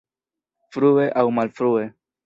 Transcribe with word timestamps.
Frue 0.77 1.07
aŭ 1.23 1.27
malfrue! 1.41 1.89